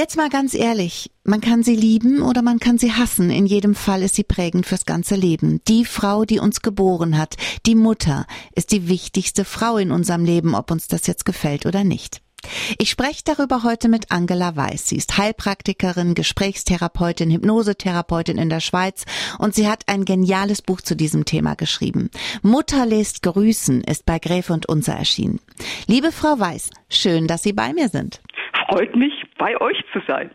[0.00, 3.28] Jetzt mal ganz ehrlich, man kann sie lieben oder man kann sie hassen.
[3.28, 5.60] In jedem Fall ist sie prägend fürs ganze Leben.
[5.68, 8.24] Die Frau, die uns geboren hat, die Mutter,
[8.54, 12.22] ist die wichtigste Frau in unserem Leben, ob uns das jetzt gefällt oder nicht.
[12.78, 14.88] Ich spreche darüber heute mit Angela Weiß.
[14.88, 19.04] Sie ist Heilpraktikerin, Gesprächstherapeutin, Hypnosetherapeutin in der Schweiz
[19.38, 22.10] und sie hat ein geniales Buch zu diesem Thema geschrieben.
[22.40, 25.40] Mutter lässt grüßen ist bei Gräfe und Unser erschienen.
[25.86, 28.22] Liebe Frau Weiß, schön, dass Sie bei mir sind.
[28.70, 30.30] Freut mich, bei euch zu sein.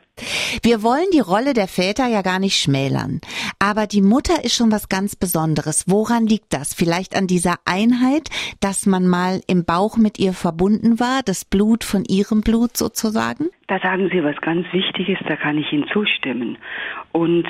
[0.62, 3.22] Wir wollen die Rolle der Väter ja gar nicht schmälern.
[3.60, 5.86] Aber die Mutter ist schon was ganz Besonderes.
[5.88, 6.74] Woran liegt das?
[6.74, 8.30] Vielleicht an dieser Einheit,
[8.60, 13.48] dass man mal im Bauch mit ihr verbunden war, das Blut von ihrem Blut sozusagen?
[13.68, 16.58] Da sagen Sie was ganz Wichtiges, da kann ich Ihnen zustimmen.
[17.14, 17.48] Und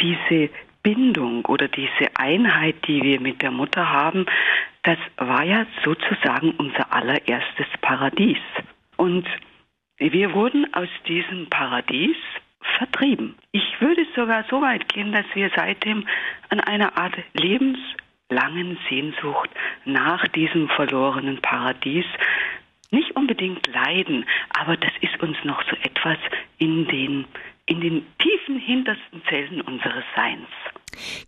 [0.00, 0.50] diese
[0.84, 4.24] Bindung oder diese Einheit, die wir mit der Mutter haben,
[4.84, 8.38] das war ja sozusagen unser allererstes Paradies.
[8.96, 9.26] Und
[9.98, 12.16] wir wurden aus diesem Paradies
[12.78, 13.36] vertrieben.
[13.52, 16.06] Ich würde sogar so weit gehen, dass wir seitdem
[16.48, 19.50] an einer Art lebenslangen Sehnsucht
[19.84, 22.06] nach diesem verlorenen Paradies
[22.90, 24.24] nicht unbedingt leiden,
[24.58, 26.18] aber das ist uns noch so etwas
[26.58, 27.26] in den,
[27.66, 30.48] in den tiefen hintersten Zellen unseres Seins.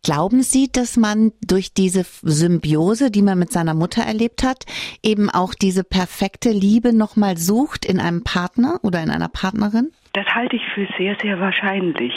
[0.03, 4.65] Glauben Sie, dass man durch diese Symbiose, die man mit seiner Mutter erlebt hat,
[5.03, 9.93] eben auch diese perfekte Liebe nochmal sucht in einem Partner oder in einer Partnerin?
[10.13, 12.13] Das halte ich für sehr, sehr wahrscheinlich,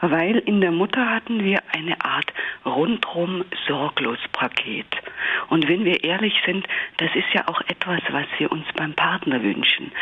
[0.00, 2.32] weil in der Mutter hatten wir eine Art
[2.64, 4.86] rundrum sorglos Paket.
[5.48, 6.66] Und wenn wir ehrlich sind,
[6.98, 9.92] das ist ja auch etwas, was wir uns beim Partner wünschen,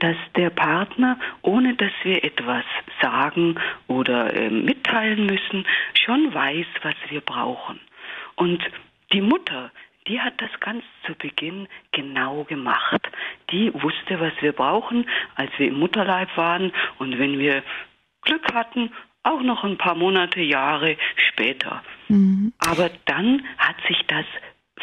[0.00, 2.64] dass der Partner, ohne dass wir etwas
[3.00, 7.80] sagen oder äh, mitteilen müssen, schon weiß, was wir brauchen.
[8.36, 8.62] Und
[9.12, 9.70] die Mutter,
[10.06, 13.08] die hat das ganz zu Beginn genau gemacht.
[13.50, 17.62] Die wusste, was wir brauchen, als wir im Mutterleib waren und wenn wir
[18.22, 18.90] Glück hatten,
[19.22, 21.82] auch noch ein paar Monate, Jahre später.
[22.08, 22.52] Mhm.
[22.58, 24.24] Aber dann hat sich das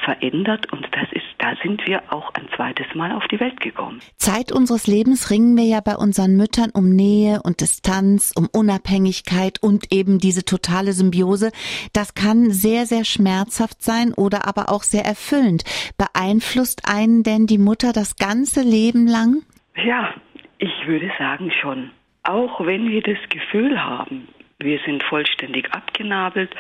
[0.03, 3.99] verändert und das ist, da sind wir auch ein zweites Mal auf die Welt gekommen.
[4.17, 9.61] Zeit unseres Lebens ringen wir ja bei unseren Müttern um Nähe und Distanz, um Unabhängigkeit
[9.61, 11.51] und eben diese totale Symbiose.
[11.93, 15.63] Das kann sehr, sehr schmerzhaft sein oder aber auch sehr erfüllend.
[15.97, 19.43] Beeinflusst einen denn die Mutter das ganze Leben lang?
[19.75, 20.13] Ja,
[20.57, 21.91] ich würde sagen schon.
[22.25, 24.27] Auch wenn wir das Gefühl haben,
[24.57, 26.55] wir sind vollständig abgenabelt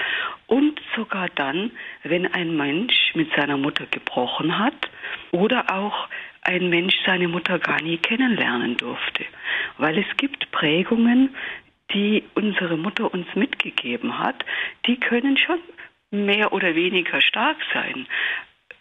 [0.45, 1.71] und sogar dann,
[2.03, 4.91] wenn ein Mensch mit seiner Mutter gebrochen hat
[5.31, 6.07] oder auch
[6.41, 9.25] ein Mensch seine Mutter gar nie kennenlernen durfte.
[9.79, 11.35] Weil es gibt Prägungen,
[11.93, 14.45] die unsere Mutter uns mitgegeben hat,
[14.85, 15.59] die können schon
[16.11, 18.05] mehr oder weniger stark sein.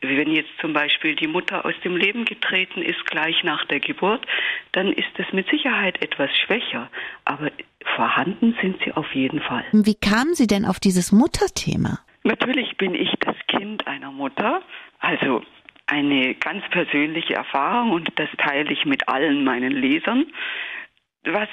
[0.08, 4.26] Wenn jetzt zum Beispiel die Mutter aus dem Leben getreten ist gleich nach der Geburt,
[4.72, 6.90] dann ist es mit Sicherheit etwas schwächer.
[7.24, 7.50] Aber
[7.96, 9.64] vorhanden sind sie auf jeden Fall.
[9.72, 12.00] Wie kamen Sie denn auf dieses Mutterthema?
[12.22, 14.62] Natürlich bin ich das Kind einer Mutter,
[15.00, 15.42] also
[15.86, 20.26] eine ganz persönliche Erfahrung und das teile ich mit allen meinen Lesern.
[21.24, 21.48] Was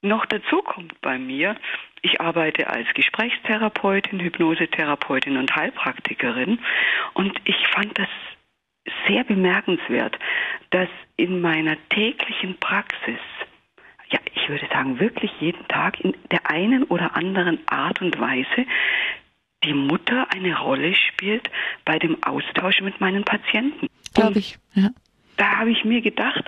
[0.00, 1.56] noch dazu kommt bei mir,
[2.04, 6.58] ich arbeite als Gesprächstherapeutin, Hypnosetherapeutin und Heilpraktikerin
[7.14, 8.08] und ich fand das
[9.08, 10.18] sehr bemerkenswert,
[10.70, 13.18] dass in meiner täglichen Praxis,
[14.10, 18.66] ja, ich würde sagen wirklich jeden Tag in der einen oder anderen Art und Weise
[19.64, 21.48] die Mutter eine Rolle spielt
[21.86, 23.88] bei dem Austausch mit meinen Patienten.
[24.12, 24.90] Glaube ich, ja.
[25.38, 26.44] Da habe ich mir gedacht,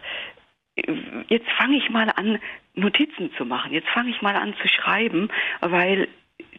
[1.29, 2.39] jetzt fange ich mal an,
[2.77, 3.73] Notizen zu machen.
[3.73, 5.29] Jetzt fange ich mal an zu schreiben,
[5.61, 6.09] weil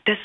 [0.06, 0.18] das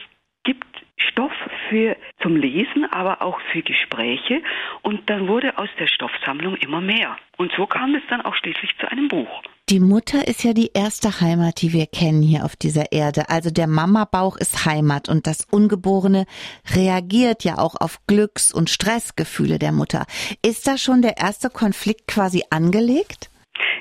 [0.44, 0.66] gibt
[0.96, 1.32] Stoff
[1.68, 4.42] für zum Lesen, aber auch für Gespräche.
[4.82, 7.16] Und dann wurde aus der Stoffsammlung immer mehr.
[7.36, 9.42] Und so kam es dann auch schließlich zu einem Buch.
[9.68, 13.28] Die Mutter ist ja die erste Heimat, die wir kennen hier auf dieser Erde.
[13.30, 16.26] Also der Mamabauch ist Heimat und das Ungeborene
[16.74, 20.04] reagiert ja auch auf Glücks- und Stressgefühle der Mutter.
[20.44, 23.30] Ist da schon der erste Konflikt quasi angelegt?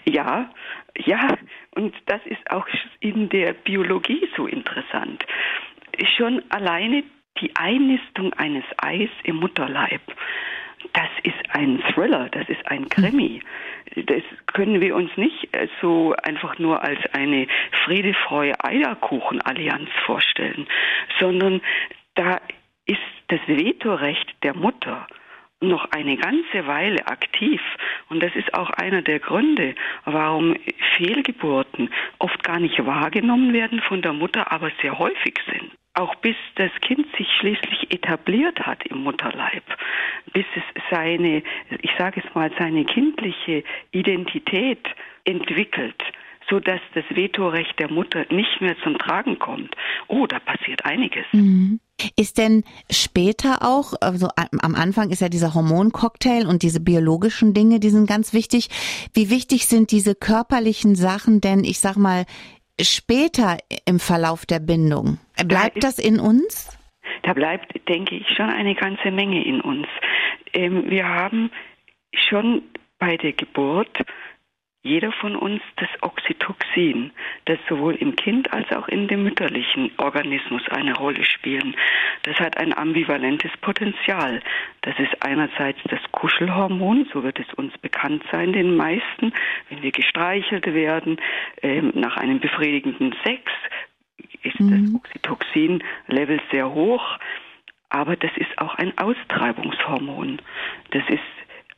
[0.06, 0.50] Ja,
[0.98, 1.38] ja,
[1.76, 2.68] und das ist auch
[3.00, 5.26] in der Biologie so interessant.
[6.18, 7.04] Schon alleine
[7.40, 10.02] die Einnistung eines Eis im Mutterleib,
[10.94, 13.42] das ist ein Thriller, das ist ein Krimi.
[13.96, 15.50] Das können wir uns nicht
[15.82, 17.48] so einfach nur als eine
[17.84, 20.68] friedefreie Eierkuchen-Allianz vorstellen,
[21.20, 21.62] sondern
[22.16, 22.42] da
[22.86, 25.08] ist das Vetorecht der Mutter
[25.62, 27.62] noch eine ganze Weile aktiv.
[28.10, 29.76] Und das ist auch einer der Gründe,
[30.06, 30.56] warum
[30.98, 35.72] Fehlgeburten oft gar nicht wahrgenommen werden von der Mutter, aber sehr häufig sind.
[35.94, 39.64] Auch bis das Kind sich schließlich etabliert hat im Mutterleib,
[40.32, 41.44] bis es seine,
[41.82, 44.88] ich sage es mal, seine kindliche Identität
[45.26, 46.02] entwickelt,
[46.50, 49.76] so dass das Vetorecht der Mutter nicht mehr zum Tragen kommt.
[50.08, 51.26] Oh, da passiert einiges.
[51.34, 51.80] Mhm.
[52.16, 57.80] Ist denn später auch, also am Anfang ist ja dieser Hormoncocktail und diese biologischen Dinge,
[57.80, 58.70] die sind ganz wichtig.
[59.14, 62.26] Wie wichtig sind diese körperlichen Sachen denn, ich sag mal,
[62.80, 65.18] später im Verlauf der Bindung?
[65.46, 66.78] Bleibt das in uns?
[67.24, 69.88] Da bleibt, denke ich, schon eine ganze Menge in uns.
[70.54, 71.52] Ähm, wir haben
[72.30, 72.64] schon
[73.00, 73.98] bei der Geburt
[74.84, 77.12] jeder von uns das Oxytocin,
[77.46, 81.76] das sowohl im Kind als auch in dem mütterlichen Organismus eine Rolle spielen.
[82.24, 84.42] Das hat ein ambivalentes Potenzial.
[84.82, 89.34] Das ist einerseits das Kuschelhormon, so wird es uns bekannt sein, den meisten,
[89.70, 91.18] wenn wir gestreichelt werden,
[91.62, 93.52] äh, nach einem befriedigenden Sex
[94.44, 94.86] ist mhm.
[94.86, 97.18] das Oxytocin-Level sehr hoch.
[97.90, 100.42] Aber das ist auch ein Austreibungshormon.
[100.92, 101.20] Das ist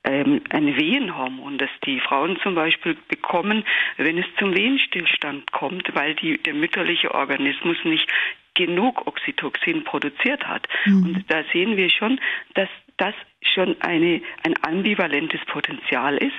[0.04, 3.64] ähm, ein Wehenhormon, das die Frauen zum Beispiel bekommen,
[3.98, 8.10] wenn es zum Wehenstillstand kommt, weil die, der mütterliche Organismus nicht
[8.54, 10.68] genug Oxytocin produziert hat.
[10.86, 11.04] Mhm.
[11.04, 12.20] Und da sehen wir schon,
[12.54, 16.36] dass das schon eine, ein ambivalentes Potenzial ist.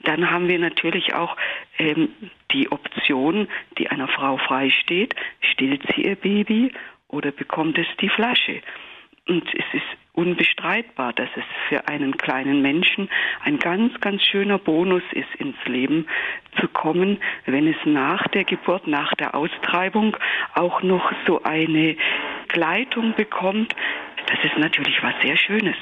[0.00, 1.36] Dann haben wir natürlich auch
[1.78, 2.08] ähm,
[2.52, 6.72] die Option, die einer Frau freisteht, stillt sie ihr Baby
[7.08, 8.62] oder bekommt es die Flasche.
[9.28, 9.84] Und es ist
[10.14, 13.08] unbestreitbar, dass es für einen kleinen Menschen
[13.44, 16.06] ein ganz, ganz schöner Bonus ist, ins Leben
[16.58, 20.16] zu kommen, wenn es nach der Geburt, nach der Austreibung
[20.54, 21.96] auch noch so eine
[22.48, 23.76] Gleitung bekommt.
[24.26, 25.76] Das ist natürlich was sehr Schönes.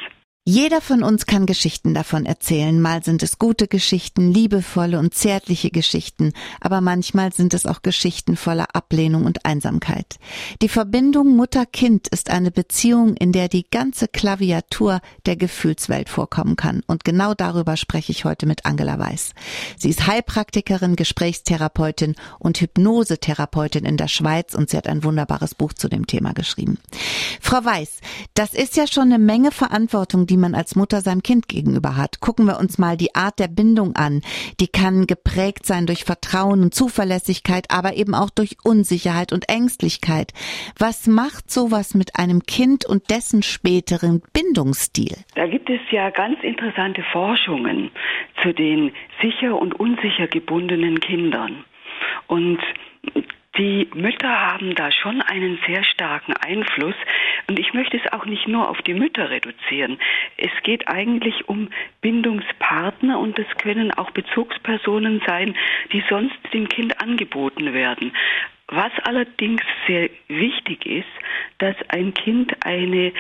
[0.49, 2.81] Jeder von uns kann Geschichten davon erzählen.
[2.81, 8.37] Mal sind es gute Geschichten, liebevolle und zärtliche Geschichten, aber manchmal sind es auch Geschichten
[8.37, 10.21] voller Ablehnung und Einsamkeit.
[10.63, 16.85] Die Verbindung Mutter-Kind ist eine Beziehung, in der die ganze Klaviatur der Gefühlswelt vorkommen kann.
[16.87, 19.31] Und genau darüber spreche ich heute mit Angela Weiß.
[19.77, 25.73] Sie ist Heilpraktikerin, Gesprächstherapeutin und Hypnosetherapeutin in der Schweiz und sie hat ein wunderbares Buch
[25.73, 26.79] zu dem Thema geschrieben.
[27.41, 27.99] Frau Weiß,
[28.35, 31.97] das ist ja schon eine Menge Verantwortung, die die man als Mutter seinem Kind gegenüber
[31.97, 32.21] hat.
[32.21, 34.21] Gucken wir uns mal die Art der Bindung an.
[34.61, 40.35] Die kann geprägt sein durch Vertrauen und Zuverlässigkeit, aber eben auch durch Unsicherheit und Ängstlichkeit.
[40.79, 45.17] Was macht sowas mit einem Kind und dessen späteren Bindungsstil?
[45.37, 47.91] Da gibt es ja ganz interessante Forschungen
[48.43, 48.93] zu den
[49.23, 51.65] sicher und unsicher gebundenen Kindern.
[52.27, 52.59] Und
[53.59, 56.95] die Mütter haben da schon einen sehr starken Einfluss.
[57.49, 59.99] Und ich möchte es auch nicht nur auf die Mütter reduzieren.
[60.37, 61.69] Es geht eigentlich um
[62.01, 65.57] Bindungspartner und es können auch Bezugspersonen sein,
[65.93, 68.13] die sonst dem Kind angeboten werden.
[68.69, 71.07] Was allerdings sehr wichtig ist,
[71.59, 73.13] dass ein Kind eine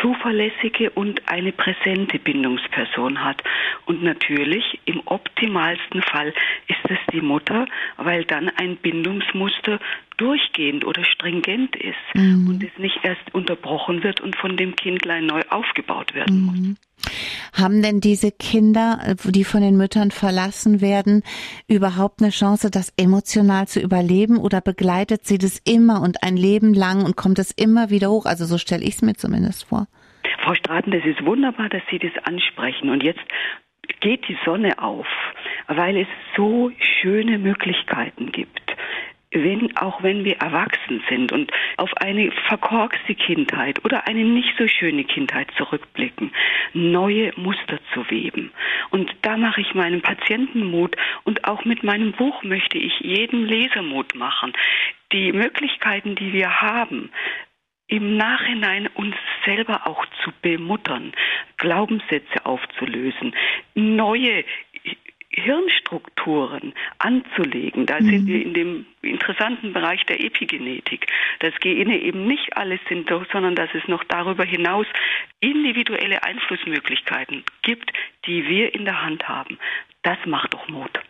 [0.00, 3.42] zuverlässige und eine präsente Bindungsperson hat.
[3.86, 6.32] Und natürlich im optimalsten Fall
[6.68, 9.78] ist es die Mutter, weil dann ein Bindungsmuster
[10.16, 12.48] durchgehend oder stringent ist mhm.
[12.48, 16.46] und es nicht erst unterbrochen wird und von dem Kindlein neu aufgebaut werden mhm.
[16.46, 16.76] muss.
[17.52, 21.22] Haben denn diese Kinder, die von den Müttern verlassen werden,
[21.68, 26.74] überhaupt eine Chance, das emotional zu überleben oder begleitet sie das immer und ein Leben
[26.74, 28.26] lang und kommt es immer wieder hoch?
[28.26, 29.86] Also so stelle ich es mir zumindest vor.
[30.42, 32.90] Frau Straten, das ist wunderbar, dass Sie das ansprechen.
[32.90, 33.20] Und jetzt
[34.00, 35.06] geht die Sonne auf,
[35.68, 38.73] weil es so schöne Möglichkeiten gibt
[39.34, 44.66] wenn, auch wenn wir erwachsen sind und auf eine verkorkste Kindheit oder eine nicht so
[44.68, 46.32] schöne Kindheit zurückblicken,
[46.72, 48.52] neue Muster zu weben.
[48.90, 53.44] Und da mache ich meinen Patienten Mut und auch mit meinem Buch möchte ich jedem
[53.44, 54.52] Leser Mut machen.
[55.12, 57.10] Die Möglichkeiten, die wir haben,
[57.86, 59.14] im Nachhinein uns
[59.44, 61.12] selber auch zu bemuttern,
[61.58, 63.34] Glaubenssätze aufzulösen,
[63.74, 64.44] neue
[65.34, 67.86] Hirnstrukturen anzulegen.
[67.86, 68.06] Da mhm.
[68.06, 71.06] sind wir in dem interessanten Bereich der Epigenetik,
[71.40, 74.86] dass Gene eben nicht alles sind, sondern dass es noch darüber hinaus
[75.40, 77.92] individuelle Einflussmöglichkeiten gibt,
[78.26, 79.58] die wir in der Hand haben.
[80.02, 81.00] Das macht doch Mut.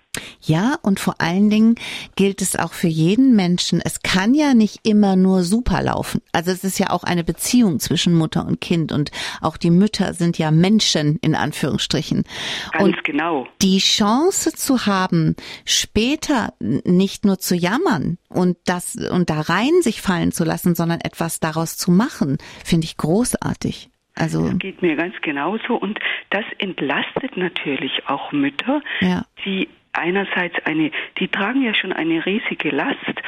[0.41, 1.77] Ja, und vor allen Dingen
[2.17, 3.81] gilt es auch für jeden Menschen.
[3.85, 6.21] Es kann ja nicht immer nur super laufen.
[6.33, 10.15] Also es ist ja auch eine Beziehung zwischen Mutter und Kind und auch die Mütter
[10.15, 12.25] sind ja Menschen in Anführungsstrichen.
[12.73, 13.47] Ganz und genau.
[13.63, 20.01] Die Chance zu haben, später nicht nur zu jammern und das und da rein sich
[20.01, 23.91] fallen zu lassen, sondern etwas daraus zu machen, finde ich großartig.
[24.17, 25.99] Also das geht mir ganz genauso und
[26.31, 29.25] das entlastet natürlich auch Mütter, ja.
[29.45, 33.23] die einerseits eine, die tragen ja schon eine riesige Last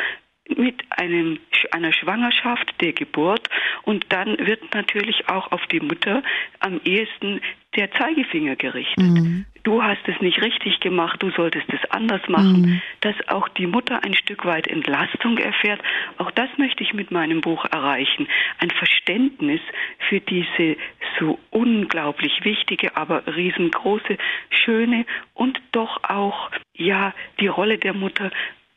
[0.49, 1.39] mit einem,
[1.73, 3.49] einer Schwangerschaft, der Geburt
[3.83, 6.23] und dann wird natürlich auch auf die Mutter
[6.61, 7.41] am ehesten
[7.77, 9.05] der Zeigefinger gerichtet.
[9.05, 9.45] Mhm.
[9.63, 12.83] Du hast es nicht richtig gemacht, du solltest es anders machen, mhm.
[13.01, 15.83] dass auch die Mutter ein Stück weit Entlastung erfährt.
[16.19, 18.29] Auch das möchte ich mit meinem Buch erreichen.
[18.59, 19.61] Ein Verständnis
[20.09, 20.77] für diese
[21.19, 24.17] so unglaublich wichtige, aber riesengroße,
[24.51, 28.31] schöne und doch auch, ja, die Rolle der Mutter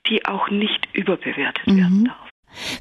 [0.10, 1.78] die auch nicht überbewertet mhm.
[1.78, 2.30] werden darf.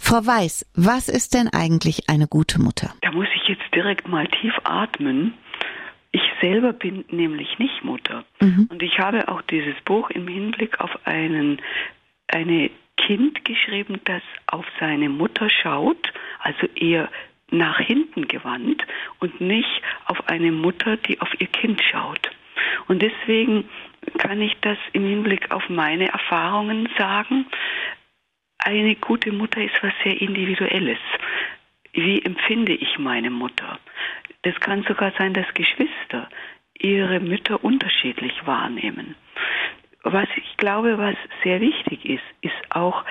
[0.00, 2.94] Frau Weiß, was ist denn eigentlich eine gute Mutter?
[3.02, 5.34] Da muss ich jetzt direkt mal tief atmen.
[6.10, 8.24] Ich selber bin nämlich nicht Mutter.
[8.40, 8.68] Mhm.
[8.70, 11.60] Und ich habe auch dieses Buch im Hinblick auf einen,
[12.28, 17.08] eine Kind geschrieben, das auf seine Mutter schaut, also eher
[17.50, 18.84] nach hinten gewandt
[19.20, 22.30] und nicht auf eine Mutter, die auf ihr Kind schaut.
[22.88, 23.68] Und deswegen
[24.28, 27.46] kann ich das im Hinblick auf meine Erfahrungen sagen.
[28.58, 30.98] Eine gute Mutter ist was sehr Individuelles.
[31.94, 33.78] Wie empfinde ich meine Mutter?
[34.42, 36.28] Das kann sogar sein, dass Geschwister
[36.78, 39.14] ihre Mütter unterschiedlich wahrnehmen.
[40.02, 43.06] Was ich glaube, was sehr wichtig ist, ist auch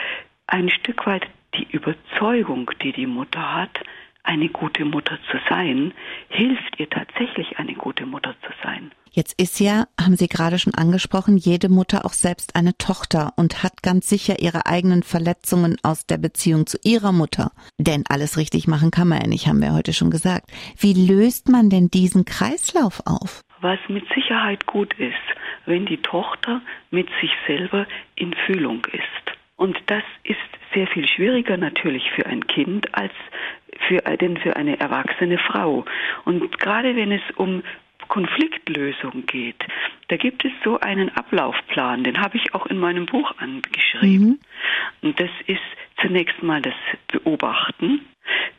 [0.45, 3.79] ein Stück weit die Überzeugung, die die Mutter hat,
[4.27, 5.93] eine gute Mutter zu sein,
[6.29, 8.91] hilft ihr tatsächlich eine gute Mutter zu sein.
[9.12, 13.63] Jetzt ist ja, haben Sie gerade schon angesprochen, jede Mutter auch selbst eine Tochter und
[13.63, 17.51] hat ganz sicher ihre eigenen Verletzungen aus der Beziehung zu ihrer Mutter.
[17.79, 20.51] Denn alles richtig machen kann man ja nicht, haben wir heute schon gesagt.
[20.77, 23.41] Wie löst man denn diesen Kreislauf auf?
[23.62, 25.15] Was mit Sicherheit gut ist,
[25.65, 29.37] wenn die Tochter mit sich selber in Fühlung ist.
[29.57, 30.37] Und das ist
[30.73, 33.13] sehr viel schwieriger natürlich für ein Kind als
[33.87, 35.83] für, denn für eine erwachsene Frau.
[36.25, 37.63] Und gerade wenn es um
[38.07, 39.63] Konfliktlösung geht,
[40.07, 44.27] da gibt es so einen Ablaufplan, den habe ich auch in meinem Buch angeschrieben.
[44.27, 44.39] Mhm.
[45.01, 45.59] Und das ist
[46.01, 46.75] zunächst mal das
[47.11, 48.05] Beobachten,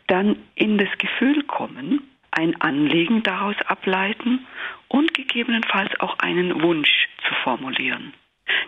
[0.08, 4.46] dann in das Gefühl kommen, ein Anliegen daraus ableiten
[4.88, 8.12] und gegebenenfalls auch einen Wunsch zu formulieren.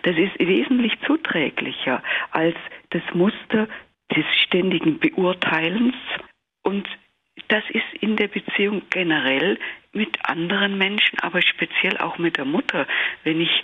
[0.03, 2.57] Das ist wesentlich zuträglicher als
[2.91, 3.69] das Muster
[4.15, 5.95] des ständigen Beurteilens
[6.63, 6.87] und
[7.49, 9.59] das ist in der Beziehung generell
[9.93, 12.87] mit anderen Menschen, aber speziell auch mit der Mutter,
[13.25, 13.63] wenn ich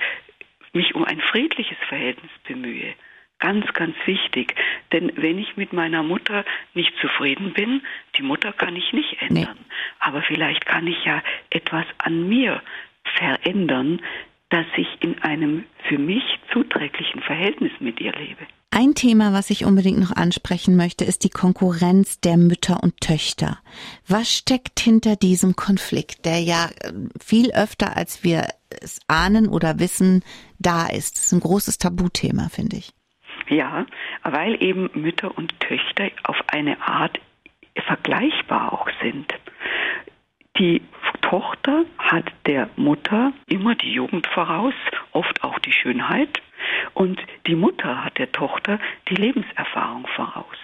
[0.73, 2.95] mich um ein friedliches Verhältnis bemühe.
[3.39, 4.55] Ganz, ganz wichtig.
[4.93, 6.45] Denn wenn ich mit meiner Mutter
[6.75, 7.83] nicht zufrieden bin,
[8.17, 9.59] die Mutter kann ich nicht ändern.
[9.59, 9.75] Nee.
[10.01, 12.63] Aber vielleicht kann ich ja etwas an mir
[13.15, 14.01] verändern,
[14.49, 18.47] dass ich in einem für mich zuträglichen Verhältnis mit ihr lebe.
[18.71, 23.59] Ein Thema, was ich unbedingt noch ansprechen möchte, ist die Konkurrenz der Mütter und Töchter.
[24.07, 29.79] Was steckt hinter diesem Konflikt, der ja äh, viel öfter, als wir es ahnen oder
[29.79, 30.23] wissen,
[30.59, 31.17] da ist?
[31.17, 32.93] Das ist ein großes Tabuthema, finde ich.
[33.49, 33.87] Ja,
[34.25, 37.21] weil eben Mütter und Töchter auf eine Art
[37.87, 39.33] vergleichbar auch sind.
[40.59, 40.83] Die
[41.23, 44.75] Tochter hat der Mutter immer die Jugend voraus,
[45.13, 46.41] oft die Schönheit.
[46.95, 50.57] Und die Mutter hat der Tochter die Lebenserfahrung voraus.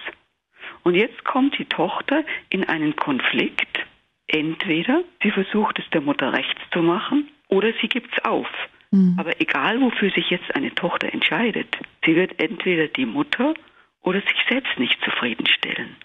[0.83, 3.87] Und jetzt kommt die Tochter in einen Konflikt.
[4.27, 8.49] Entweder sie versucht es der Mutter rechts zu machen oder sie gibt es auf.
[8.91, 9.17] Mhm.
[9.19, 13.55] Aber egal, wofür sich jetzt eine Tochter entscheidet, sie wird entweder die Mutter
[14.03, 15.97] oder sich selbst nicht zufriedenstellen.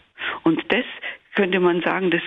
[0.44, 0.86] Und das
[1.36, 2.22] könnte man sagen, das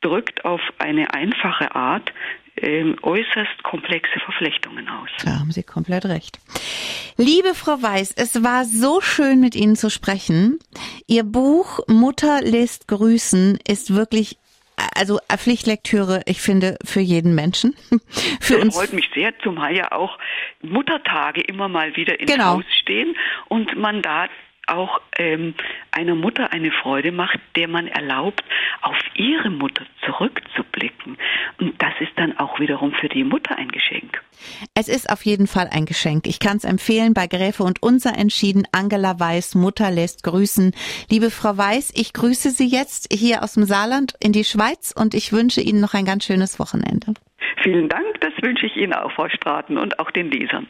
[0.00, 2.12] drückt auf eine einfache Art
[2.56, 5.08] äh, äußerst komplexe Verflechtungen aus.
[5.24, 6.38] Da haben Sie komplett recht.
[7.16, 10.58] Liebe Frau Weiß, es war so schön mit Ihnen zu sprechen.
[11.06, 14.38] Ihr Buch Mutter lässt grüßen ist wirklich
[14.94, 17.74] also Pflichtlektüre, ich finde, für jeden Menschen.
[18.40, 20.18] für das uns freut mich sehr, zumal ja auch
[20.62, 22.56] Muttertage immer mal wieder im genau.
[22.56, 23.16] Haus stehen
[23.48, 24.28] und man da
[24.66, 25.54] auch ähm,
[25.96, 28.44] einer Mutter eine Freude macht, der man erlaubt,
[28.82, 31.16] auf ihre Mutter zurückzublicken.
[31.58, 34.22] Und das ist dann auch wiederum für die Mutter ein Geschenk.
[34.74, 36.26] Es ist auf jeden Fall ein Geschenk.
[36.26, 38.64] Ich kann es empfehlen, bei Gräfe und Unser entschieden.
[38.72, 40.72] Angela Weiß, Mutter lässt grüßen.
[41.10, 45.14] Liebe Frau Weiß, ich grüße Sie jetzt hier aus dem Saarland in die Schweiz und
[45.14, 47.14] ich wünsche Ihnen noch ein ganz schönes Wochenende.
[47.62, 50.68] Vielen Dank, das wünsche ich Ihnen auch, Frau Straten, und auch den Lesern.